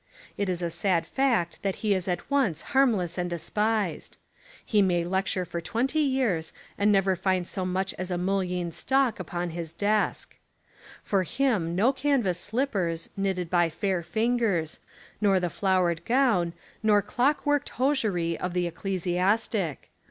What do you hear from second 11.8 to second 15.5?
canvas slippers, knitted by fair fingers, nor